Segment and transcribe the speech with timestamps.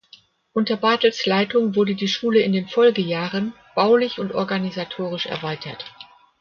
[0.53, 5.85] Unter Barthels Leitung wurde die Schule in den Folgejahren baulich und organisatorisch erweitert.